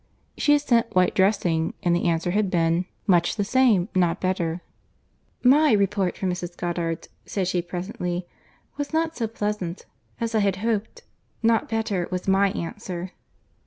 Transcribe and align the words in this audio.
She 0.35 0.53
had 0.53 0.61
sent 0.63 0.95
while 0.95 1.09
dressing, 1.13 1.75
and 1.83 1.95
the 1.95 2.05
answer 2.05 2.31
had 2.31 2.49
been, 2.49 2.85
"Much 3.05 3.35
the 3.35 3.43
same—not 3.43 4.19
better." 4.19 4.61
"My 5.43 5.73
report 5.73 6.17
from 6.17 6.31
Mrs. 6.31 6.57
Goddard's," 6.57 7.07
said 7.27 7.47
she 7.47 7.61
presently, 7.61 8.25
"was 8.77 8.93
not 8.93 9.15
so 9.15 9.27
pleasant 9.27 9.85
as 10.19 10.33
I 10.33 10.39
had 10.39 10.55
hoped—'Not 10.55 11.69
better' 11.69 12.07
was 12.09 12.27
my 12.27 12.49
answer." 12.49 13.11